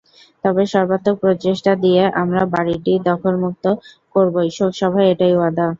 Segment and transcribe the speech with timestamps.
[0.43, 3.65] তবে সর্বাত্মক প্রচেষ্টা দিয়ে আমরা বাড়িটি দখলমুক্ত
[4.15, 5.65] করবই, শোকসভায় এটাই ওয়াদা।